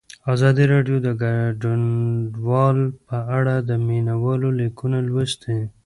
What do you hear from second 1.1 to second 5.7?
کډوال په اړه د مینه والو لیکونه لوستي.